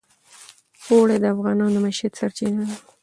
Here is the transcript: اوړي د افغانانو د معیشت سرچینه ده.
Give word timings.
اوړي 0.89 1.17
د 1.21 1.25
افغانانو 1.33 1.73
د 1.73 1.77
معیشت 1.83 2.13
سرچینه 2.19 2.61
ده. 2.67 2.75